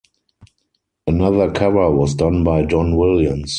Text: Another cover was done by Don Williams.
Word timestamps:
Another 1.05 1.51
cover 1.51 1.91
was 1.91 2.15
done 2.15 2.43
by 2.43 2.63
Don 2.65 2.97
Williams. 2.97 3.49